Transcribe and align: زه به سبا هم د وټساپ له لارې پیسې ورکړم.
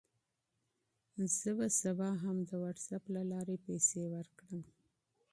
زه 1.37 1.49
به 1.57 1.67
سبا 1.81 2.09
هم 2.23 2.37
د 2.49 2.51
وټساپ 2.63 3.03
له 3.15 3.21
لارې 3.31 3.55
پیسې 3.65 4.01
ورکړم. 4.13 4.61